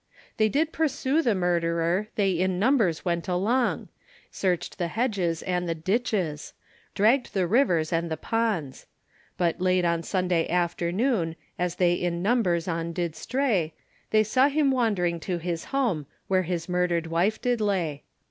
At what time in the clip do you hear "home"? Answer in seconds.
15.65-16.07